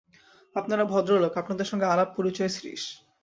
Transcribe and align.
আপনারা 0.55 0.85
ভদ্রলোক, 0.85 1.37
আপনাদের 1.37 1.65
সঙ্গে 1.65 1.85
আলাপ-পরিচয়– 1.85 2.49
শ্রীশ। 2.49 2.83